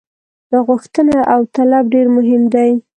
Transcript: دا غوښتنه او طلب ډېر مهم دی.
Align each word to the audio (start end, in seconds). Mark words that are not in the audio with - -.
دا 0.51 0.59
غوښتنه 0.69 1.17
او 1.33 1.41
طلب 1.55 1.83
ډېر 1.93 2.07
مهم 2.17 2.43
دی. 2.53 2.71